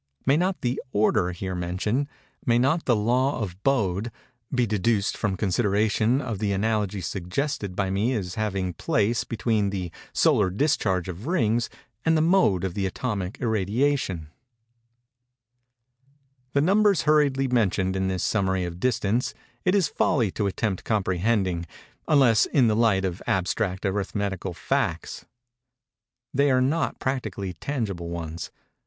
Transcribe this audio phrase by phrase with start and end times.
[0.25, 6.39] May not the order here mentioned—_may not the law of Bode—be deduced from consideration of
[6.39, 11.69] the analogy suggested by me as having place between the solar discharge of rings
[12.03, 14.29] and the mode of the atomic irradiation_?
[16.53, 21.67] The numbers hurriedly mentioned in this summary of distance, it is folly to attempt comprehending,
[22.07, 25.25] unless in the light of abstract arithmetical facts.
[26.33, 28.49] They are not practically tangible ones.